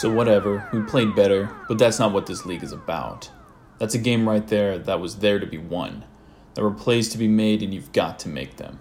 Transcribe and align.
So, 0.00 0.10
whatever, 0.10 0.66
we 0.72 0.80
played 0.80 1.14
better, 1.14 1.54
but 1.68 1.76
that's 1.76 1.98
not 1.98 2.14
what 2.14 2.24
this 2.24 2.46
league 2.46 2.62
is 2.62 2.72
about. 2.72 3.30
That's 3.76 3.94
a 3.94 3.98
game 3.98 4.26
right 4.26 4.48
there 4.48 4.78
that 4.78 4.98
was 4.98 5.16
there 5.16 5.38
to 5.38 5.44
be 5.44 5.58
won. 5.58 6.06
There 6.54 6.64
were 6.64 6.70
plays 6.70 7.10
to 7.10 7.18
be 7.18 7.28
made, 7.28 7.62
and 7.62 7.74
you've 7.74 7.92
got 7.92 8.18
to 8.20 8.30
make 8.30 8.56
them. 8.56 8.78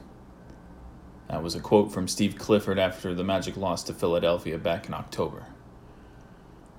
That 1.27 1.43
was 1.43 1.55
a 1.55 1.59
quote 1.59 1.91
from 1.91 2.07
Steve 2.07 2.37
Clifford 2.37 2.79
after 2.79 3.13
the 3.13 3.25
Magic 3.25 3.57
lost 3.57 3.87
to 3.87 3.93
Philadelphia 3.93 4.57
back 4.57 4.87
in 4.87 4.93
October. 4.93 5.47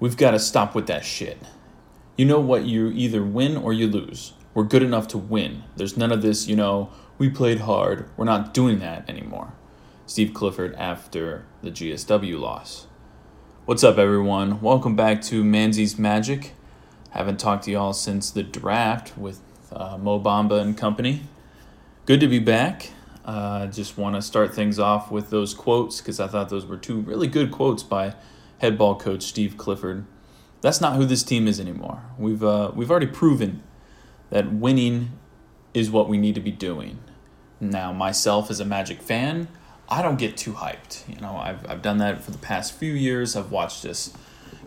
We've 0.01 0.17
got 0.17 0.31
to 0.31 0.39
stop 0.39 0.75
with 0.75 0.87
that 0.87 1.05
shit. 1.05 1.37
You 2.17 2.25
know 2.25 2.41
what? 2.41 2.65
You 2.65 2.89
either 2.93 3.23
win 3.23 3.59
or 3.59 3.75
you 3.75 3.89
lose. 3.89 4.33
We're 4.55 4.65
good 4.65 4.83
enough 4.83 5.07
to 5.09 5.19
win. 5.19 5.65
There's 5.77 5.99
none 5.99 6.13
of 6.13 6.23
this, 6.23 6.49
you 6.49 6.57
know, 6.57 6.91
we 7.19 7.29
played 7.29 7.61
hard. 7.61 8.09
We're 8.17 8.25
not 8.25 8.55
doing 8.55 8.79
that 8.79 9.07
anymore. 9.07 9.53
Steve 10.07 10.33
Clifford 10.33 10.75
after 10.77 11.45
the 11.61 11.71
GSW 11.71 12.41
loss. 12.41 12.87
What's 13.71 13.85
up, 13.85 13.99
everyone? 13.99 14.61
Welcome 14.61 14.97
back 14.97 15.23
to 15.27 15.45
Manze's 15.45 15.97
Magic. 15.97 16.55
Haven't 17.11 17.39
talked 17.39 17.67
to 17.67 17.71
y'all 17.71 17.93
since 17.93 18.29
the 18.33 18.43
draft 18.43 19.17
with 19.17 19.41
uh, 19.71 19.97
Mo 19.97 20.19
Bamba 20.19 20.61
and 20.61 20.77
company. 20.77 21.23
Good 22.05 22.19
to 22.19 22.27
be 22.27 22.41
back. 22.41 22.91
Uh, 23.25 23.69
just 23.69 23.97
want 23.97 24.17
to 24.17 24.23
start 24.23 24.53
things 24.53 24.81
off 24.81 25.13
with 25.13 25.31
those 25.31 25.55
quotes 25.55 26.01
because 26.01 26.19
I 26.19 26.27
thought 26.27 26.49
those 26.49 26.67
were 26.67 26.79
two 26.79 26.99
really 26.99 27.29
good 27.29 27.53
quotes 27.53 27.85
by 27.85 28.17
head 28.59 28.77
ball 28.77 28.97
coach 28.97 29.23
Steve 29.23 29.57
Clifford. 29.57 30.05
That's 30.63 30.81
not 30.81 30.97
who 30.97 31.05
this 31.05 31.23
team 31.23 31.47
is 31.47 31.61
anymore. 31.61 32.03
We've 32.19 32.43
uh, 32.43 32.73
we've 32.75 32.91
already 32.91 33.07
proven 33.07 33.63
that 34.31 34.53
winning 34.53 35.13
is 35.75 35.93
what 35.93 36.09
we 36.09 36.19
need 36.19 36.35
to 36.35 36.41
be 36.41 36.51
doing. 36.51 36.99
Now, 37.61 37.93
myself 37.93 38.51
as 38.51 38.59
a 38.59 38.65
Magic 38.65 39.01
fan, 39.01 39.47
I 39.91 40.03
don't 40.03 40.19
get 40.19 40.37
too 40.37 40.53
hyped. 40.53 41.09
You 41.09 41.21
know, 41.21 41.37
I've, 41.37 41.69
I've 41.69 41.83
done 41.83 41.99
that 41.99 42.23
for 42.23 42.31
the 42.31 42.39
past 42.39 42.73
few 42.75 42.93
years. 42.93 43.35
I've 43.35 43.51
watched 43.51 43.85
us 43.85 44.13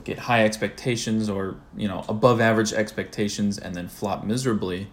get 0.03 0.20
high 0.20 0.44
expectations 0.44 1.30
or, 1.30 1.56
you 1.78 1.88
know, 1.88 2.03
above 2.09 2.42
average 2.42 2.73
expectations 2.73 3.58
and 3.58 3.73
then 3.73 3.88
flop 3.88 4.25
miserably. 4.25 4.88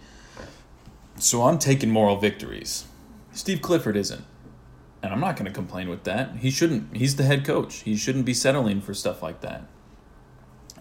So 1.17 1.43
I'm 1.43 1.59
taking 1.59 1.91
moral 1.91 2.17
victories. 2.17 2.85
Steve 3.33 3.61
Clifford 3.61 3.97
isn't. 3.97 4.25
And 5.03 5.13
I'm 5.13 5.21
not 5.21 5.37
going 5.37 5.47
to 5.47 5.53
complain 5.53 5.89
with 5.89 6.05
that. 6.05 6.37
He 6.37 6.51
shouldn't. 6.51 6.97
He's 6.97 7.17
the 7.17 7.25
head 7.25 7.45
coach. 7.45 7.77
He 7.81 7.97
shouldn't 7.97 8.27
be 8.27 8.35
settling 8.35 8.81
for 8.81 8.93
stuff 8.93 9.23
like 9.23 9.41
that. 9.41 9.65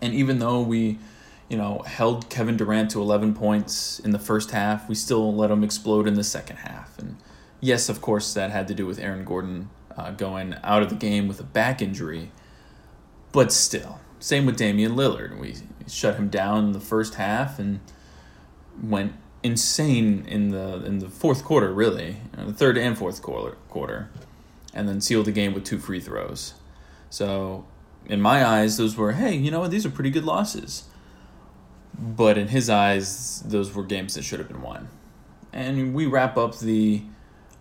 And 0.02 0.14
even 0.14 0.40
though 0.40 0.62
we, 0.62 1.00
you 1.50 1.58
know, 1.58 1.80
held 1.86 2.30
Kevin 2.30 2.58
Durant 2.58 2.92
to 2.92 3.02
11 3.02 3.34
points 3.34 4.00
in 4.00 4.12
the 4.12 4.20
first 4.20 4.52
half, 4.52 4.90
we 4.90 4.96
still 4.96 5.34
let 5.34 5.52
him 5.52 5.64
explode 5.64 6.08
in 6.08 6.16
the 6.16 6.24
second 6.24 6.58
half. 6.58 7.00
And 7.00 7.18
yes, 7.62 7.90
of 7.90 8.02
course, 8.02 8.34
that 8.34 8.52
had 8.52 8.68
to 8.68 8.74
do 8.74 8.86
with 8.86 9.00
Aaron 9.00 9.26
Gordon 9.26 9.70
uh, 9.96 10.12
going 10.12 10.56
out 10.64 10.82
of 10.82 10.90
the 10.90 10.96
game 10.96 11.28
with 11.28 11.40
a 11.40 11.44
back 11.44 11.82
injury. 11.82 12.32
But 13.32 13.52
still, 13.52 14.00
same 14.20 14.46
with 14.46 14.58
Damian 14.58 14.96
Lillard. 14.96 15.38
We 15.38 15.56
shut 15.88 16.16
him 16.16 16.30
down 16.30 16.66
in 16.66 16.72
the 16.72 16.80
first 16.80 17.16
half 17.16 17.60
and 17.60 17.80
went 18.82 19.14
insane 19.44 20.26
in 20.28 20.50
the 20.50 20.84
in 20.86 21.00
the 21.00 21.10
fourth 21.10 21.44
quarter, 21.44 21.72
really, 21.72 22.18
uh, 22.38 22.46
the 22.46 22.54
third 22.54 22.78
and 22.78 22.98
fourth 22.98 23.22
quarter, 23.22 23.56
quarter, 23.70 24.10
and 24.74 24.88
then 24.88 25.02
sealed 25.02 25.26
the 25.26 25.32
game 25.32 25.54
with 25.54 25.64
two 25.64 25.80
free 25.80 26.00
throws. 26.00 26.56
So, 27.10 27.66
in 28.06 28.22
my 28.22 28.46
eyes, 28.46 28.78
those 28.78 28.96
were 28.96 29.14
hey, 29.14 29.36
you 29.36 29.52
know 29.52 29.62
what? 29.62 29.72
These 29.72 29.86
are 29.86 29.90
pretty 29.90 30.10
good 30.10 30.26
losses. 30.26 30.86
But 31.98 32.38
in 32.38 32.48
his 32.48 32.70
eyes, 32.70 33.42
those 33.42 33.74
were 33.74 33.84
games 33.84 34.14
that 34.14 34.24
should 34.24 34.40
have 34.40 34.48
been 34.48 34.62
won. 34.62 34.88
And 35.52 35.94
we 35.94 36.06
wrap 36.06 36.38
up 36.38 36.58
the 36.60 37.02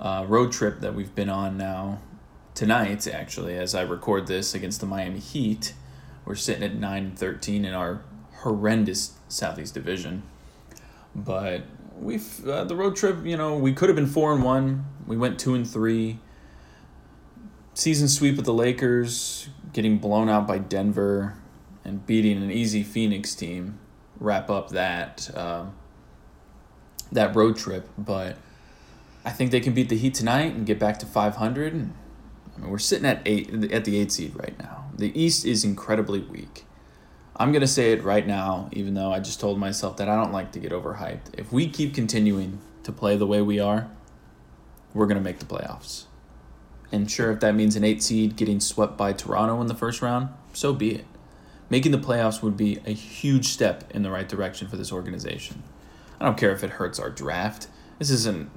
uh, 0.00 0.24
road 0.28 0.52
trip 0.52 0.80
that 0.80 0.94
we've 0.94 1.14
been 1.14 1.28
on 1.28 1.56
now 1.56 2.00
tonight, 2.54 3.06
actually, 3.06 3.56
as 3.56 3.74
I 3.74 3.82
record 3.82 4.26
this 4.26 4.54
against 4.54 4.80
the 4.80 4.86
Miami 4.86 5.18
Heat. 5.18 5.74
We're 6.24 6.34
sitting 6.34 6.62
at 6.62 6.74
9 6.74 7.12
13 7.16 7.64
in 7.64 7.74
our 7.74 8.02
horrendous 8.40 9.12
Southeast 9.28 9.74
Division. 9.74 10.22
But 11.14 11.62
we've 11.96 12.46
uh, 12.46 12.64
the 12.64 12.76
road 12.76 12.96
trip, 12.96 13.24
you 13.24 13.36
know, 13.36 13.56
we 13.56 13.72
could 13.72 13.88
have 13.88 13.96
been 13.96 14.06
4 14.06 14.34
and 14.34 14.44
1. 14.44 14.84
We 15.06 15.16
went 15.16 15.38
2 15.38 15.54
and 15.54 15.68
3. 15.68 16.18
Season 17.74 18.08
sweep 18.08 18.38
of 18.38 18.44
the 18.44 18.52
Lakers, 18.52 19.48
getting 19.72 19.98
blown 19.98 20.28
out 20.28 20.46
by 20.46 20.58
Denver 20.58 21.36
and 21.84 22.04
beating 22.04 22.42
an 22.42 22.50
easy 22.50 22.82
Phoenix 22.82 23.34
team 23.34 23.78
wrap 24.18 24.50
up 24.50 24.70
that 24.70 25.30
uh, 25.34 25.66
that 27.12 27.34
road 27.34 27.56
trip. 27.56 27.88
But 27.96 28.36
I 29.24 29.30
think 29.30 29.50
they 29.50 29.60
can 29.60 29.74
beat 29.74 29.88
the 29.88 29.96
Heat 29.96 30.14
tonight 30.14 30.54
and 30.54 30.66
get 30.66 30.78
back 30.78 30.98
to 31.00 31.06
500. 31.06 31.72
I 31.74 32.60
mean, 32.60 32.70
we're 32.70 32.78
sitting 32.78 33.06
at 33.06 33.22
eight 33.26 33.72
at 33.72 33.84
the 33.84 33.98
eight 33.98 34.12
seed 34.12 34.34
right 34.36 34.58
now. 34.58 34.86
The 34.96 35.18
East 35.18 35.44
is 35.44 35.64
incredibly 35.64 36.20
weak. 36.20 36.64
I'm 37.36 37.52
gonna 37.52 37.68
say 37.68 37.92
it 37.92 38.02
right 38.02 38.26
now, 38.26 38.68
even 38.72 38.94
though 38.94 39.12
I 39.12 39.20
just 39.20 39.38
told 39.38 39.58
myself 39.58 39.96
that 39.98 40.08
I 40.08 40.16
don't 40.16 40.32
like 40.32 40.50
to 40.52 40.58
get 40.58 40.72
overhyped. 40.72 41.38
If 41.38 41.52
we 41.52 41.68
keep 41.68 41.94
continuing 41.94 42.58
to 42.82 42.90
play 42.90 43.16
the 43.16 43.26
way 43.26 43.42
we 43.42 43.60
are, 43.60 43.88
we're 44.92 45.06
gonna 45.06 45.20
make 45.20 45.38
the 45.38 45.44
playoffs. 45.44 46.06
And 46.90 47.10
sure, 47.10 47.30
if 47.30 47.40
that 47.40 47.54
means 47.54 47.76
an 47.76 47.84
eight 47.84 48.02
seed 48.02 48.34
getting 48.36 48.60
swept 48.60 48.96
by 48.96 49.12
Toronto 49.12 49.60
in 49.60 49.66
the 49.66 49.74
first 49.74 50.02
round, 50.02 50.30
so 50.52 50.72
be 50.72 50.94
it. 50.94 51.04
Making 51.70 51.92
the 51.92 51.98
playoffs 51.98 52.42
would 52.42 52.56
be 52.56 52.80
a 52.86 52.92
huge 52.92 53.48
step 53.48 53.84
in 53.94 54.02
the 54.02 54.10
right 54.10 54.28
direction 54.28 54.68
for 54.68 54.76
this 54.76 54.90
organization. 54.90 55.62
I 56.18 56.24
don't 56.24 56.38
care 56.38 56.52
if 56.52 56.64
it 56.64 56.70
hurts 56.70 56.98
our 56.98 57.10
draft. 57.10 57.68
This 57.98 58.10
isn't. 58.10 58.50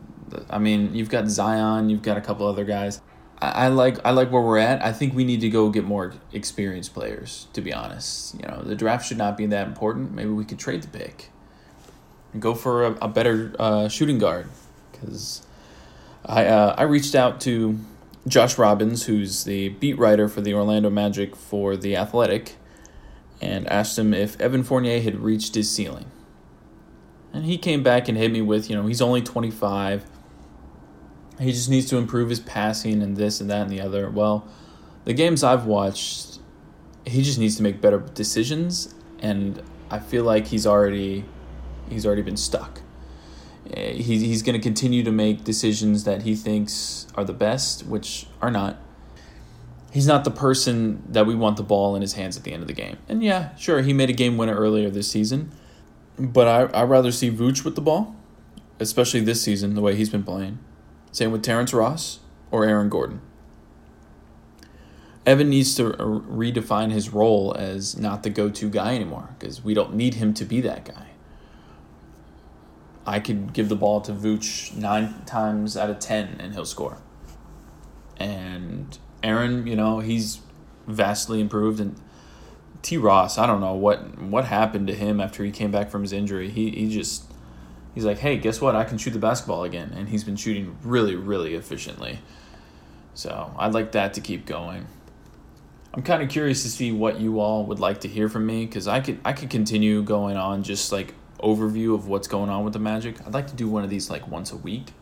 I 0.50 0.60
mean, 0.60 0.94
you've 0.94 1.10
got 1.10 1.28
Zion, 1.28 1.90
you've 1.90 2.02
got 2.02 2.18
a 2.18 2.22
couple 2.22 2.48
other 2.48 2.66
guys. 2.66 3.02
I, 3.44 3.70
like 3.70 3.98
I 4.06 4.12
like 4.12 4.32
where 4.32 4.42
we're 4.42 4.60
at. 4.60 4.86
I 4.86 4.94
think 4.94 5.16
we 5.16 5.24
need 5.24 5.42
to 5.42 5.50
go 5.50 5.70
get 5.70 5.84
more 5.84 6.14
experienced 6.32 6.94
players. 6.94 7.48
To 7.54 7.62
be 7.62 7.74
honest, 7.74 8.36
you 8.36 8.48
know, 8.48 8.62
the 8.62 8.76
draft 8.76 9.08
should 9.08 9.18
not 9.18 9.36
be 9.36 9.48
that 9.48 9.68
important. 9.68 10.14
Maybe 10.14 10.30
we 10.30 10.46
could 10.46 10.60
trade 10.60 10.84
the 10.84 10.88
pick, 10.88 11.32
and 12.34 12.42
go 12.42 12.54
for 12.54 12.86
a, 12.86 12.92
a 13.02 13.08
better 13.08 13.56
uh, 13.58 13.88
shooting 13.88 14.20
guard. 14.20 14.48
Because 14.92 15.42
I 16.24 16.46
uh, 16.46 16.76
I 16.78 16.84
reached 16.84 17.16
out 17.16 17.42
to 17.42 17.80
Josh 18.28 18.60
Robbins, 18.60 19.08
who's 19.08 19.44
the 19.44 19.70
beat 19.70 19.98
writer 19.98 20.28
for 20.28 20.42
the 20.42 20.54
Orlando 20.54 20.92
Magic 20.92 21.36
for 21.36 21.76
the 21.76 21.96
Athletic 21.96 22.58
and 23.42 23.68
asked 23.68 23.98
him 23.98 24.14
if 24.14 24.40
Evan 24.40 24.64
Fournier 24.64 25.02
had 25.02 25.20
reached 25.20 25.56
his 25.56 25.70
ceiling. 25.70 26.06
And 27.34 27.46
he 27.46 27.58
came 27.58 27.82
back 27.82 28.08
and 28.08 28.18
hit 28.18 28.32
me 28.32 28.42
with, 28.42 28.70
you 28.70 28.76
know, 28.76 28.86
he's 28.86 29.02
only 29.02 29.22
25. 29.22 30.06
He 31.42 31.52
just 31.52 31.70
needs 31.70 31.88
to 31.88 31.98
improve 31.98 32.30
his 32.30 32.40
passing 32.40 33.02
and 33.02 33.18
this 33.18 33.42
and 33.42 33.50
that 33.50 33.64
and 33.64 33.70
the 33.72 33.82
other. 33.82 34.10
Well, 34.10 34.48
the 35.06 35.14
games 35.14 35.44
I've 35.44 35.66
watched, 35.66 36.40
he 37.06 37.24
just 37.24 37.40
needs 37.40 37.56
to 37.58 37.64
make 37.64 37.82
better 37.82 38.00
decisions 38.00 38.94
and 39.20 39.62
I 39.90 40.00
feel 40.00 40.24
like 40.24 40.48
he's 40.48 40.66
already 40.66 41.26
he's 41.90 42.06
already 42.06 42.22
been 42.22 42.38
stuck. 42.38 42.82
Eh, 43.74 43.94
he, 43.94 44.20
he's 44.20 44.42
going 44.42 44.60
to 44.60 44.64
continue 44.64 45.04
to 45.04 45.12
make 45.12 45.44
decisions 45.44 46.06
that 46.06 46.24
he 46.24 46.36
thinks 46.36 47.08
are 47.16 47.24
the 47.24 47.34
best, 47.34 47.86
which 47.86 48.26
are 48.42 48.50
not 48.50 48.78
he's 49.92 50.08
not 50.08 50.24
the 50.24 50.32
person 50.32 51.04
that 51.10 51.26
we 51.26 51.36
want 51.36 51.58
the 51.58 51.64
ball 51.64 51.96
in 51.96 52.02
his 52.02 52.14
hands 52.14 52.38
at 52.38 52.44
the 52.44 52.54
end 52.54 52.62
of 52.62 52.68
the 52.68 52.74
game. 52.74 52.98
And 53.10 53.22
yeah, 53.22 53.56
sure, 53.58 53.82
he 53.82 53.94
made 53.94 54.10
a 54.10 54.14
game 54.14 54.38
winner 54.38 54.56
earlier 54.56 54.90
this 54.90 55.12
season, 55.12 55.52
but 56.18 56.48
I 56.48 56.82
I'd 56.82 56.90
rather 56.90 57.12
see 57.12 57.30
Vooch 57.30 57.64
with 57.64 57.76
the 57.76 57.82
ball, 57.82 58.16
especially 58.80 59.20
this 59.20 59.42
season 59.42 59.76
the 59.76 59.82
way 59.82 59.96
he's 59.96 60.10
been 60.10 60.24
playing. 60.24 60.58
Same 61.12 61.32
with 61.32 61.44
Terrence 61.44 61.74
Ross 61.74 62.20
or 62.52 62.66
Aaron 62.66 62.90
Gordon. 62.90 63.22
Evan 65.26 65.50
needs 65.50 65.76
to 65.76 65.92
redefine 65.92 66.92
his 66.92 67.10
role 67.10 67.54
as 67.58 67.98
not 67.98 68.24
the 68.24 68.30
go-to 68.30 68.70
guy 68.70 68.96
anymore 68.96 69.36
because 69.38 69.64
we 69.64 69.74
don't 69.74 69.94
need 69.94 70.16
him 70.16 70.34
to 70.34 70.46
be 70.46 70.62
that 70.62 70.86
guy. 70.86 71.08
I 73.06 73.20
could 73.20 73.54
give 73.54 73.70
the 73.70 73.76
ball 73.76 74.02
to 74.02 74.14
Vooch 74.14 74.76
nine 74.76 75.24
times 75.26 75.78
out 75.78 75.90
of 75.90 76.00
ten 76.00 76.38
and 76.40 76.54
he'll 76.54 76.66
score. 76.66 76.98
And 78.18 78.98
Aaron, 79.24 79.68
you 79.68 79.76
know, 79.76 80.00
he's 80.00 80.40
vastly 80.88 81.40
improved, 81.40 81.80
and 81.80 82.00
T. 82.82 82.98
Ross, 82.98 83.38
I 83.38 83.46
don't 83.46 83.62
know 83.62 83.74
what 83.74 84.20
what 84.22 84.46
happened 84.46 84.88
to 84.88 84.96
him 84.96 85.20
after 85.20 85.44
he 85.44 85.52
came 85.52 85.72
back 85.72 85.90
from 85.90 86.02
his 86.02 86.14
injury. 86.14 86.50
He 86.50 86.72
he 86.72 86.90
just 86.90 87.31
he's 87.94 88.06
like, 88.06 88.20
hey, 88.20 88.38
guess 88.38 88.62
what? 88.62 88.76
I 88.76 88.84
can 88.84 88.98
shoot 88.98 89.12
the 89.12 89.20
basketball 89.20 89.64
again, 89.64 89.94
and 89.96 90.10
he's 90.10 90.24
been 90.24 90.36
shooting 90.36 90.78
really 90.84 91.16
really 91.16 91.56
efficiently. 91.56 92.20
So 93.14 93.54
I'd 93.58 93.74
like 93.74 93.92
that 93.94 94.14
to 94.16 94.22
keep 94.22 94.46
going. 94.46 94.88
I'm 95.94 96.04
kind 96.04 96.24
of 96.24 96.30
curious 96.30 96.64
to 96.64 96.70
see 96.70 96.92
what 96.94 97.20
you 97.20 97.42
all 97.42 97.66
would 97.66 97.80
like 97.80 98.02
to 98.02 98.08
hear 98.08 98.30
from 98.30 98.46
me 98.46 98.66
because 98.66 98.88
I 98.88 99.02
could 99.02 99.20
I 99.26 99.34
could 99.34 99.50
continue 99.50 100.04
going 100.04 100.38
on 100.38 100.64
just 100.64 100.92
like 100.92 101.14
overview 101.40 101.96
of 101.96 102.08
what's 102.08 102.28
going 102.28 102.50
on 102.50 102.64
with 102.64 102.74
the 102.74 102.80
Magic. 102.80 103.20
I'd 103.26 103.34
like 103.34 103.48
to 103.48 103.56
do 103.56 103.68
one 103.68 103.84
of 103.84 103.90
these 103.90 104.10
like 104.10 104.28
once 104.28 104.52
a 104.52 104.58
week 104.58 104.94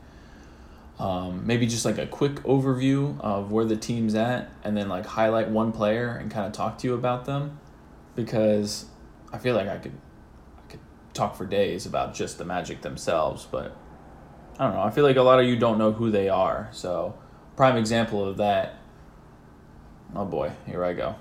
um, 1.00 1.47
maybe 1.47 1.65
just 1.65 1.85
like 1.85 1.97
a 1.97 2.06
quick 2.06 2.35
overview 2.44 3.19
of 3.21 3.51
where 3.51 3.63
the 3.63 3.77
team's 3.77 4.15
at 4.15 4.51
and 4.63 4.75
then 4.75 4.89
like 4.89 5.06
highlight 5.06 5.50
one 5.50 5.71
player 5.71 6.09
and 6.09 6.30
kind 6.30 6.45
of 6.45 6.51
talk 6.51 6.77
to 6.80 6.88
you 6.88 6.94
about 6.94 7.25
them 7.25 7.57
because 8.15 8.85
I 9.31 9.38
feel 9.38 9.56
like 9.56 9.69
I 9.69 9.77
could 9.77 9.94
talk 11.13 11.35
for 11.35 11.45
days 11.45 11.85
about 11.85 12.13
just 12.13 12.38
the 12.38 12.45
Magic 12.45 12.81
themselves, 12.81 13.47
but 13.50 13.75
I 14.57 14.65
don't 14.65 14.75
know. 14.75 14.81
I 14.81 14.89
feel 14.91 15.03
like 15.03 15.15
a 15.15 15.21
lot 15.21 15.39
of 15.39 15.45
you 15.45 15.56
don't 15.56 15.77
know 15.77 15.91
who 15.91 16.11
they 16.11 16.29
are. 16.29 16.69
So, 16.71 17.17
prime 17.56 17.77
example 17.77 18.23
of 18.27 18.38
that. 18.38 18.75
Oh 20.15 20.25
boy, 20.25 20.51
here 20.65 20.83
I 20.83 20.94
go. 20.94 21.15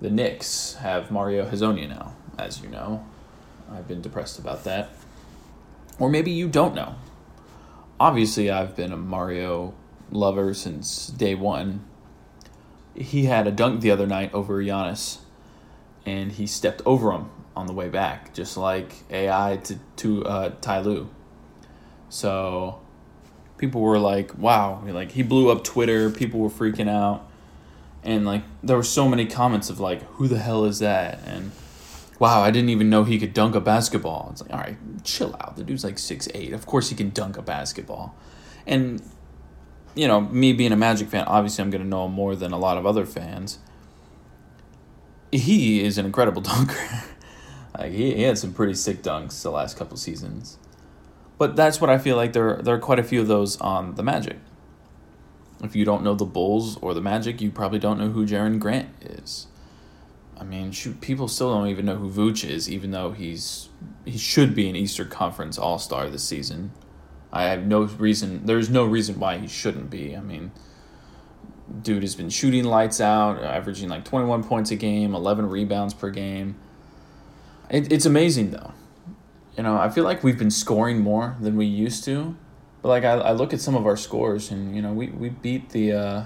the 0.00 0.10
Knicks 0.10 0.74
have 0.74 1.10
Mario 1.10 1.48
Hezonja 1.48 1.88
now, 1.88 2.14
as 2.38 2.60
you 2.62 2.68
know. 2.68 3.04
I've 3.70 3.88
been 3.88 4.00
depressed 4.00 4.38
about 4.38 4.64
that. 4.64 4.90
Or 5.98 6.08
maybe 6.08 6.30
you 6.30 6.48
don't 6.48 6.74
know. 6.74 6.94
Obviously, 7.98 8.50
I've 8.50 8.76
been 8.76 8.92
a 8.92 8.96
Mario 8.96 9.74
lover 10.10 10.54
since 10.54 11.08
day 11.08 11.34
one. 11.34 11.84
He 12.94 13.24
had 13.24 13.46
a 13.46 13.50
dunk 13.50 13.80
the 13.80 13.90
other 13.90 14.06
night 14.06 14.32
over 14.32 14.62
Giannis, 14.62 15.18
and 16.06 16.32
he 16.32 16.46
stepped 16.46 16.80
over 16.86 17.12
him 17.12 17.30
on 17.58 17.66
the 17.66 17.72
way 17.72 17.88
back, 17.88 18.32
just 18.32 18.56
like 18.56 18.92
AI 19.10 19.58
to, 19.64 19.78
to 19.96 20.24
uh, 20.24 20.52
Ty 20.60 20.80
Lue. 20.80 21.10
So 22.08 22.80
people 23.58 23.80
were 23.80 23.98
like, 23.98 24.38
wow, 24.38 24.82
like 24.86 25.10
he 25.10 25.22
blew 25.22 25.50
up 25.50 25.64
Twitter, 25.64 26.08
people 26.08 26.38
were 26.38 26.48
freaking 26.48 26.88
out. 26.88 27.28
And 28.04 28.24
like 28.24 28.44
there 28.62 28.76
were 28.76 28.84
so 28.84 29.08
many 29.08 29.26
comments 29.26 29.68
of 29.68 29.80
like, 29.80 30.02
who 30.12 30.28
the 30.28 30.38
hell 30.38 30.64
is 30.64 30.78
that? 30.78 31.18
And 31.26 31.50
wow, 32.20 32.42
I 32.42 32.52
didn't 32.52 32.70
even 32.70 32.88
know 32.88 33.02
he 33.02 33.18
could 33.18 33.34
dunk 33.34 33.56
a 33.56 33.60
basketball. 33.60 34.28
It's 34.30 34.40
like, 34.40 34.52
all 34.52 34.60
right, 34.60 34.78
chill 35.02 35.34
out. 35.40 35.56
The 35.56 35.64
dude's 35.64 35.82
like 35.82 35.98
six 35.98 36.28
eight. 36.32 36.52
Of 36.52 36.64
course 36.64 36.88
he 36.88 36.94
can 36.94 37.10
dunk 37.10 37.36
a 37.36 37.42
basketball. 37.42 38.16
And 38.66 39.02
you 39.96 40.06
know, 40.06 40.20
me 40.20 40.52
being 40.52 40.70
a 40.70 40.76
Magic 40.76 41.08
fan, 41.08 41.24
obviously 41.26 41.62
I'm 41.62 41.70
gonna 41.70 41.84
know 41.84 42.06
more 42.06 42.36
than 42.36 42.52
a 42.52 42.58
lot 42.58 42.78
of 42.78 42.86
other 42.86 43.04
fans. 43.04 43.58
He 45.32 45.82
is 45.84 45.98
an 45.98 46.06
incredible 46.06 46.40
dunker. 46.52 47.02
Like 47.78 47.92
he, 47.92 48.14
he 48.14 48.22
had 48.22 48.36
some 48.36 48.52
pretty 48.52 48.74
sick 48.74 49.02
dunks 49.02 49.42
the 49.42 49.50
last 49.50 49.76
couple 49.76 49.96
seasons. 49.96 50.58
But 51.38 51.54
that's 51.54 51.80
what 51.80 51.88
I 51.88 51.98
feel 51.98 52.16
like 52.16 52.32
there 52.32 52.56
there 52.56 52.74
are 52.74 52.80
quite 52.80 52.98
a 52.98 53.04
few 53.04 53.20
of 53.20 53.28
those 53.28 53.58
on 53.60 53.94
the 53.94 54.02
Magic. 54.02 54.38
If 55.62 55.74
you 55.74 55.84
don't 55.84 56.02
know 56.02 56.14
the 56.14 56.24
Bulls 56.24 56.76
or 56.78 56.94
the 56.94 57.00
Magic, 57.00 57.40
you 57.40 57.50
probably 57.50 57.78
don't 57.78 57.98
know 57.98 58.10
who 58.10 58.26
Jerian 58.26 58.58
Grant 58.58 58.90
is. 59.00 59.46
I 60.40 60.44
mean, 60.44 60.70
shoot, 60.70 61.00
people 61.00 61.26
still 61.26 61.52
don't 61.52 61.66
even 61.66 61.84
know 61.84 61.96
who 61.96 62.08
Vooch 62.08 62.48
is, 62.48 62.70
even 62.70 62.90
though 62.90 63.12
he's 63.12 63.68
he 64.04 64.18
should 64.18 64.54
be 64.54 64.68
an 64.68 64.76
Eastern 64.76 65.08
Conference 65.08 65.58
All 65.58 65.78
Star 65.78 66.08
this 66.08 66.24
season. 66.24 66.72
I 67.32 67.44
have 67.44 67.66
no 67.66 67.82
reason. 67.82 68.46
There's 68.46 68.70
no 68.70 68.84
reason 68.84 69.18
why 69.18 69.38
he 69.38 69.48
shouldn't 69.48 69.90
be. 69.90 70.16
I 70.16 70.20
mean, 70.20 70.52
dude 71.82 72.02
has 72.02 72.14
been 72.14 72.30
shooting 72.30 72.64
lights 72.64 73.00
out, 73.00 73.42
averaging 73.42 73.88
like 73.88 74.04
21 74.04 74.44
points 74.44 74.70
a 74.70 74.76
game, 74.76 75.14
11 75.14 75.48
rebounds 75.48 75.92
per 75.92 76.10
game. 76.10 76.56
It, 77.70 77.92
it's 77.92 78.06
amazing 78.06 78.50
though 78.50 78.72
you 79.58 79.64
know, 79.64 79.76
I 79.76 79.88
feel 79.90 80.04
like 80.04 80.22
we've 80.22 80.38
been 80.38 80.52
scoring 80.52 81.00
more 81.00 81.36
than 81.40 81.56
we 81.56 81.66
used 81.66 82.04
to. 82.04 82.36
But 82.80 82.88
like 82.90 83.04
I, 83.04 83.14
I 83.14 83.32
look 83.32 83.52
at 83.52 83.60
some 83.60 83.74
of 83.74 83.86
our 83.86 83.96
scores 83.96 84.52
and 84.52 84.74
you 84.74 84.80
know, 84.80 84.92
we, 84.92 85.08
we 85.08 85.28
beat 85.28 85.70
the 85.70 85.92
uh 85.92 86.24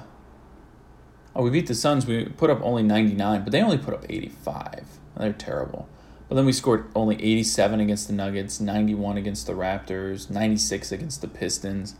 Oh, 1.34 1.42
we 1.42 1.48
beat 1.48 1.66
the 1.66 1.74
Suns. 1.74 2.04
We 2.04 2.26
put 2.26 2.50
up 2.50 2.60
only 2.62 2.82
99, 2.82 3.44
but 3.44 3.52
they 3.52 3.62
only 3.62 3.78
put 3.78 3.94
up 3.94 4.04
85. 4.06 4.84
They're 5.16 5.32
terrible. 5.32 5.88
But 6.28 6.34
then 6.34 6.44
we 6.44 6.52
scored 6.52 6.90
only 6.94 7.14
87 7.14 7.80
against 7.80 8.06
the 8.06 8.12
Nuggets, 8.12 8.60
91 8.60 9.16
against 9.16 9.46
the 9.46 9.54
Raptors, 9.54 10.28
96 10.28 10.92
against 10.92 11.22
the 11.22 11.28
Pistons. 11.28 11.94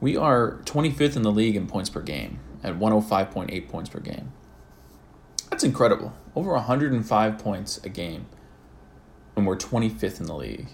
We 0.00 0.16
are 0.16 0.58
25th 0.64 1.14
in 1.14 1.22
the 1.22 1.30
league 1.30 1.54
in 1.54 1.68
points 1.68 1.88
per 1.88 2.00
game 2.00 2.40
at 2.64 2.80
105.8 2.80 3.68
points 3.68 3.90
per 3.90 4.00
game. 4.00 4.32
That's 5.50 5.62
incredible. 5.62 6.12
Over 6.34 6.54
105 6.54 7.38
points 7.38 7.78
a 7.84 7.88
game 7.88 8.26
and 9.38 9.46
we're 9.46 9.56
25th 9.56 10.20
in 10.20 10.26
the 10.26 10.34
league. 10.34 10.68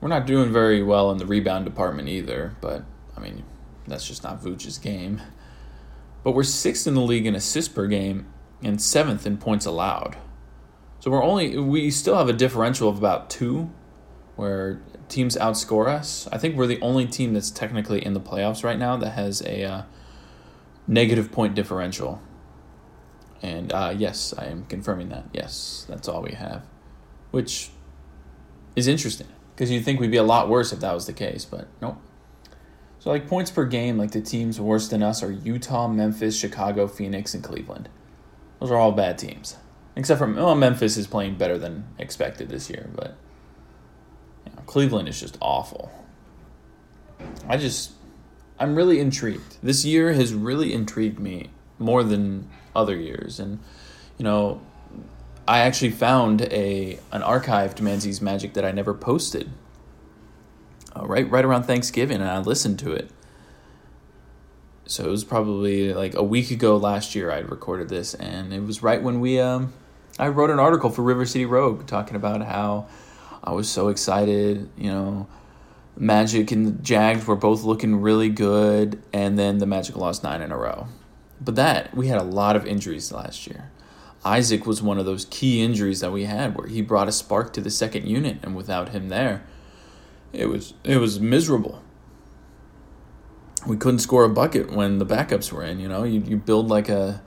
We're 0.00 0.08
not 0.08 0.26
doing 0.26 0.52
very 0.52 0.82
well 0.82 1.10
in 1.10 1.18
the 1.18 1.26
rebound 1.26 1.64
department 1.64 2.08
either, 2.08 2.54
but 2.60 2.84
I 3.16 3.20
mean, 3.20 3.44
that's 3.86 4.06
just 4.06 4.22
not 4.22 4.42
Vooch's 4.42 4.78
game. 4.78 5.22
But 6.22 6.32
we're 6.32 6.42
sixth 6.42 6.86
in 6.86 6.94
the 6.94 7.00
league 7.00 7.26
in 7.26 7.34
assists 7.34 7.72
per 7.72 7.86
game 7.86 8.26
and 8.62 8.80
seventh 8.80 9.26
in 9.26 9.38
points 9.38 9.64
allowed. 9.64 10.16
So 11.00 11.10
we're 11.10 11.22
only 11.22 11.56
we 11.56 11.90
still 11.90 12.16
have 12.16 12.28
a 12.28 12.32
differential 12.32 12.88
of 12.88 12.98
about 12.98 13.30
two, 13.30 13.70
where 14.34 14.82
teams 15.08 15.36
outscore 15.36 15.88
us. 15.88 16.28
I 16.32 16.38
think 16.38 16.56
we're 16.56 16.66
the 16.66 16.80
only 16.80 17.06
team 17.06 17.32
that's 17.32 17.50
technically 17.50 18.04
in 18.04 18.12
the 18.12 18.20
playoffs 18.20 18.64
right 18.64 18.78
now 18.78 18.96
that 18.96 19.10
has 19.10 19.40
a 19.42 19.64
uh, 19.64 19.82
negative 20.86 21.32
point 21.32 21.54
differential. 21.54 22.20
And 23.40 23.72
uh, 23.72 23.94
yes, 23.96 24.34
I 24.36 24.46
am 24.46 24.66
confirming 24.66 25.10
that. 25.10 25.26
Yes, 25.32 25.86
that's 25.88 26.08
all 26.08 26.22
we 26.22 26.32
have 26.32 26.64
which 27.36 27.68
is 28.76 28.88
interesting 28.88 29.26
because 29.54 29.70
you'd 29.70 29.84
think 29.84 30.00
we'd 30.00 30.10
be 30.10 30.16
a 30.16 30.22
lot 30.22 30.48
worse 30.48 30.72
if 30.72 30.80
that 30.80 30.94
was 30.94 31.04
the 31.04 31.12
case, 31.12 31.44
but 31.44 31.68
nope. 31.82 31.98
So, 32.98 33.10
like 33.10 33.28
points 33.28 33.50
per 33.50 33.66
game, 33.66 33.98
like 33.98 34.12
the 34.12 34.22
teams 34.22 34.58
worse 34.58 34.88
than 34.88 35.02
us 35.02 35.22
are 35.22 35.30
Utah, 35.30 35.86
Memphis, 35.86 36.34
Chicago, 36.34 36.88
Phoenix, 36.88 37.34
and 37.34 37.44
Cleveland. 37.44 37.90
Those 38.58 38.70
are 38.70 38.78
all 38.78 38.90
bad 38.90 39.18
teams, 39.18 39.56
except 39.96 40.18
for 40.18 40.32
well, 40.32 40.54
Memphis 40.54 40.96
is 40.96 41.06
playing 41.06 41.36
better 41.36 41.58
than 41.58 41.84
expected 41.98 42.48
this 42.48 42.70
year, 42.70 42.88
but 42.94 43.18
you 44.46 44.52
know, 44.52 44.62
Cleveland 44.64 45.06
is 45.06 45.20
just 45.20 45.36
awful. 45.42 45.92
I 47.46 47.58
just, 47.58 47.92
I'm 48.58 48.74
really 48.74 48.98
intrigued. 48.98 49.58
This 49.62 49.84
year 49.84 50.14
has 50.14 50.32
really 50.32 50.72
intrigued 50.72 51.18
me 51.18 51.50
more 51.78 52.02
than 52.02 52.48
other 52.74 52.96
years, 52.96 53.38
and 53.38 53.58
you 54.16 54.24
know, 54.24 54.62
I 55.48 55.60
actually 55.60 55.90
found 55.90 56.42
a 56.42 56.98
an 57.12 57.22
archived 57.22 57.80
Manze's 57.80 58.20
Magic 58.20 58.54
that 58.54 58.64
I 58.64 58.72
never 58.72 58.94
posted. 58.94 59.50
Uh, 60.94 61.06
right, 61.06 61.30
right 61.30 61.44
around 61.44 61.64
Thanksgiving, 61.64 62.20
and 62.20 62.28
I 62.28 62.38
listened 62.38 62.78
to 62.80 62.92
it. 62.92 63.10
So 64.86 65.04
it 65.04 65.10
was 65.10 65.24
probably 65.24 65.92
like 65.92 66.14
a 66.14 66.22
week 66.22 66.50
ago 66.50 66.76
last 66.76 67.14
year 67.14 67.30
I 67.30 67.38
recorded 67.38 67.88
this, 67.88 68.14
and 68.14 68.52
it 68.52 68.60
was 68.60 68.82
right 68.82 69.02
when 69.02 69.20
we 69.20 69.38
um, 69.38 69.72
I 70.18 70.28
wrote 70.28 70.50
an 70.50 70.58
article 70.58 70.90
for 70.90 71.02
River 71.02 71.26
City 71.26 71.44
Rogue 71.44 71.86
talking 71.86 72.16
about 72.16 72.42
how 72.42 72.88
I 73.44 73.52
was 73.52 73.68
so 73.68 73.88
excited, 73.88 74.68
you 74.76 74.90
know. 74.90 75.28
Magic 75.98 76.52
and 76.52 76.84
Jags 76.84 77.26
were 77.26 77.36
both 77.36 77.62
looking 77.62 78.02
really 78.02 78.28
good, 78.28 79.02
and 79.14 79.38
then 79.38 79.58
the 79.58 79.66
Magic 79.66 79.96
lost 79.96 80.22
nine 80.22 80.42
in 80.42 80.52
a 80.52 80.56
row. 80.56 80.88
But 81.40 81.54
that 81.54 81.94
we 81.96 82.08
had 82.08 82.18
a 82.18 82.24
lot 82.24 82.54
of 82.54 82.66
injuries 82.66 83.12
last 83.12 83.46
year. 83.46 83.70
Isaac 84.26 84.66
was 84.66 84.82
one 84.82 84.98
of 84.98 85.06
those 85.06 85.26
key 85.26 85.62
injuries 85.62 86.00
that 86.00 86.12
we 86.12 86.24
had 86.24 86.56
where 86.56 86.66
he 86.66 86.82
brought 86.82 87.08
a 87.08 87.12
spark 87.12 87.52
to 87.54 87.60
the 87.60 87.70
second 87.70 88.06
unit 88.06 88.38
and 88.42 88.56
without 88.56 88.90
him 88.90 89.08
there 89.08 89.44
it 90.36 90.46
was 90.46 90.74
it 90.84 90.98
was 90.98 91.18
miserable. 91.18 91.82
We 93.66 93.76
couldn't 93.76 94.00
score 94.00 94.24
a 94.24 94.28
bucket 94.28 94.70
when 94.70 94.98
the 94.98 95.06
backups 95.06 95.50
were 95.50 95.64
in, 95.64 95.80
you 95.80 95.88
know. 95.88 96.04
You 96.04 96.20
you 96.20 96.36
build 96.36 96.68
like 96.68 96.88
a 96.88 97.22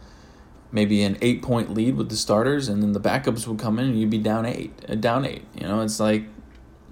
maybe 0.71 1.01
an 1.01 1.17
8 1.21 1.41
point 1.41 1.73
lead 1.73 1.95
with 1.95 2.09
the 2.09 2.15
starters 2.15 2.69
and 2.69 2.83
then 2.83 2.91
the 2.91 2.99
backups 2.99 3.47
would 3.47 3.57
come 3.57 3.79
in 3.79 3.87
and 3.87 3.99
you'd 3.99 4.11
be 4.11 4.19
down 4.19 4.45
8, 4.45 4.85
uh, 4.87 4.95
down 4.95 5.25
8. 5.25 5.43
You 5.55 5.67
know, 5.67 5.81
it's 5.81 5.99
like 5.99 6.25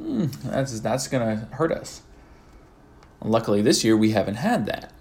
mm, 0.02 0.32
that's 0.44 0.80
that's 0.80 1.08
to 1.08 1.48
hurt 1.52 1.72
us. 1.72 2.02
luckily 3.24 3.62
this 3.62 3.84
year 3.84 3.96
we 3.96 4.12
haven't 4.12 4.36
had 4.36 4.66
that. 4.66 4.94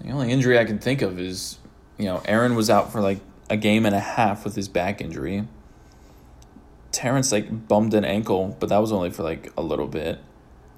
The 0.00 0.10
only 0.10 0.30
injury 0.30 0.58
I 0.58 0.66
can 0.66 0.78
think 0.78 1.00
of 1.00 1.18
is, 1.18 1.58
you 1.96 2.04
know, 2.04 2.22
Aaron 2.26 2.54
was 2.54 2.68
out 2.68 2.92
for 2.92 3.00
like 3.00 3.20
a 3.50 3.56
game 3.56 3.84
and 3.86 3.94
a 3.94 4.00
half 4.00 4.44
with 4.44 4.56
his 4.56 4.68
back 4.68 5.00
injury. 5.00 5.46
Terrence 6.92 7.32
like 7.32 7.68
bummed 7.68 7.94
an 7.94 8.04
ankle, 8.04 8.56
but 8.60 8.68
that 8.68 8.78
was 8.78 8.92
only 8.92 9.10
for 9.10 9.22
like 9.22 9.52
a 9.56 9.62
little 9.62 9.88
bit. 9.88 10.20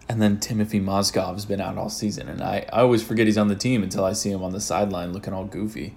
And 0.08 0.23
then 0.23 0.38
Timothy 0.38 0.80
Mozgov's 0.80 1.46
been 1.46 1.61
out 1.61 1.76
all 1.76 1.90
season, 1.90 2.28
and 2.28 2.40
I, 2.40 2.64
I 2.73 2.80
always 2.82 3.02
forget 3.02 3.26
he's 3.26 3.37
on 3.37 3.49
the 3.49 3.56
team 3.56 3.82
until 3.82 4.04
I 4.04 4.12
see 4.12 4.30
him 4.30 4.42
on 4.42 4.52
the 4.52 4.61
sideline 4.61 5.12
looking 5.12 5.32
all 5.32 5.44
goofy. 5.44 5.96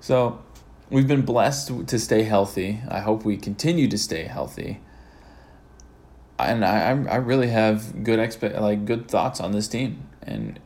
So 0.00 0.42
we've 0.90 1.08
been 1.08 1.22
blessed 1.22 1.86
to 1.86 1.98
stay 1.98 2.24
healthy. 2.24 2.80
I 2.88 3.00
hope 3.00 3.24
we 3.24 3.38
continue 3.38 3.88
to 3.88 3.96
stay 3.96 4.24
healthy. 4.24 4.80
And 6.38 6.64
I, 6.64 6.90
I 6.90 7.16
really 7.16 7.48
have 7.48 8.04
good 8.04 8.18
expect 8.18 8.60
like 8.60 8.84
good 8.84 9.08
thoughts 9.08 9.40
on 9.40 9.52
this 9.52 9.66
team, 9.66 10.08
and 10.22 10.60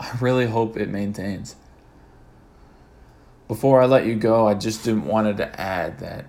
I 0.00 0.16
really 0.20 0.46
hope 0.46 0.76
it 0.76 0.88
maintains. 0.88 1.56
Before 3.48 3.82
I 3.82 3.86
let 3.86 4.06
you 4.06 4.14
go, 4.14 4.46
I 4.46 4.54
just 4.54 4.84
didn't 4.84 5.06
wanted 5.06 5.36
to 5.38 5.60
add 5.60 5.98
that 6.00 6.26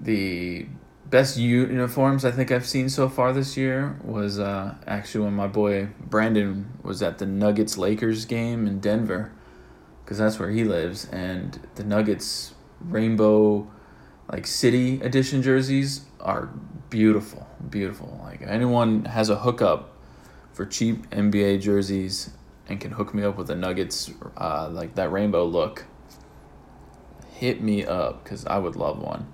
the 0.00 0.66
best 1.10 1.36
uniforms 1.36 2.24
I 2.24 2.30
think 2.30 2.50
I've 2.50 2.66
seen 2.66 2.88
so 2.88 3.08
far 3.08 3.32
this 3.32 3.56
year 3.56 3.98
was 4.02 4.38
uh, 4.38 4.74
actually 4.86 5.24
when 5.24 5.34
my 5.34 5.46
boy 5.46 5.88
Brandon 6.00 6.72
was 6.82 7.02
at 7.02 7.18
the 7.18 7.26
Nuggets 7.26 7.78
Lakers 7.78 8.24
game 8.24 8.66
in 8.66 8.80
Denver, 8.80 9.32
because 10.04 10.18
that's 10.18 10.38
where 10.38 10.50
he 10.50 10.64
lives, 10.64 11.06
and 11.10 11.60
the 11.74 11.84
Nuggets 11.84 12.54
rainbow 12.80 13.70
like 14.30 14.46
city 14.46 15.00
edition 15.02 15.42
jerseys 15.42 16.02
are 16.20 16.50
beautiful, 16.90 17.46
beautiful. 17.70 18.18
Like 18.22 18.42
anyone 18.42 19.04
has 19.04 19.30
a 19.30 19.36
hookup 19.36 19.92
for 20.52 20.66
cheap 20.66 21.08
NBA 21.10 21.60
jerseys 21.60 22.30
and 22.68 22.80
can 22.80 22.92
hook 22.92 23.14
me 23.14 23.22
up 23.22 23.36
with 23.36 23.46
the 23.46 23.54
Nuggets 23.54 24.10
uh, 24.36 24.68
like 24.70 24.94
that 24.96 25.12
rainbow 25.12 25.44
look 25.44 25.84
hit 27.36 27.62
me 27.62 27.84
up 27.84 28.24
because 28.24 28.46
I 28.46 28.58
would 28.58 28.76
love 28.76 28.98
one. 28.98 29.32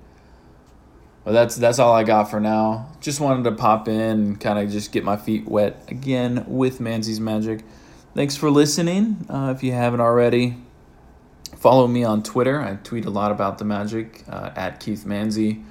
But 1.24 1.32
that's 1.32 1.56
that's 1.56 1.78
all 1.78 1.92
I 1.92 2.02
got 2.02 2.30
for 2.30 2.40
now. 2.40 2.90
Just 3.00 3.20
wanted 3.20 3.44
to 3.44 3.52
pop 3.52 3.86
in 3.86 4.00
and 4.00 4.40
kind 4.40 4.58
of 4.58 4.70
just 4.70 4.90
get 4.92 5.04
my 5.04 5.16
feet 5.16 5.46
wet 5.46 5.84
again 5.88 6.44
with 6.48 6.80
Manze's 6.80 7.20
Magic. 7.20 7.60
Thanks 8.14 8.36
for 8.36 8.50
listening. 8.50 9.24
Uh, 9.28 9.54
if 9.56 9.62
you 9.62 9.72
haven't 9.72 10.00
already, 10.00 10.56
follow 11.56 11.86
me 11.86 12.02
on 12.02 12.22
Twitter. 12.22 12.60
I 12.60 12.74
tweet 12.74 13.04
a 13.04 13.10
lot 13.10 13.30
about 13.30 13.58
the 13.58 13.64
Magic 13.64 14.24
uh, 14.28 14.50
at 14.56 14.80
Keith 14.80 15.04
Manze. 15.06 15.64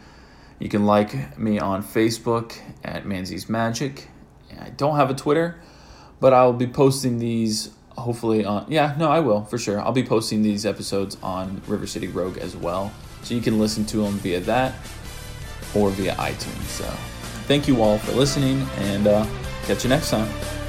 You 0.58 0.70
can 0.70 0.86
like 0.86 1.38
me 1.38 1.60
on 1.60 1.84
Facebook 1.84 2.58
at 2.84 3.04
Manze's 3.04 3.50
Magic. 3.50 4.08
I 4.60 4.70
don't 4.70 4.96
have 4.96 5.10
a 5.10 5.14
Twitter, 5.14 5.60
but 6.20 6.34
I'll 6.34 6.54
be 6.54 6.68
posting 6.68 7.20
these 7.20 7.72
hopefully 7.98 8.46
on. 8.46 8.66
Yeah, 8.70 8.96
no, 8.98 9.10
I 9.10 9.20
will 9.20 9.44
for 9.46 9.58
sure. 9.58 9.80
I'll 9.80 9.92
be 9.92 10.04
posting 10.04 10.42
these 10.42 10.66
episodes 10.66 11.18
on 11.22 11.62
River 11.68 11.88
City 11.88 12.08
Rogue 12.08 12.38
as 12.38 12.56
well, 12.56 12.92
so 13.24 13.34
you 13.34 13.42
can 13.42 13.60
listen 13.60 13.86
to 13.86 13.98
them 13.98 14.14
via 14.14 14.40
that 14.42 14.76
or 15.76 15.90
via 15.92 16.16
iTunes. 16.16 16.64
So, 16.68 16.86
thank 17.48 17.68
you 17.68 17.82
all 17.82 17.98
for 18.00 18.12
listening, 18.14 18.68
and 18.78 19.08
uh, 19.08 19.26
catch 19.66 19.84
you 19.84 19.90
next 19.90 20.10
time. 20.10 20.61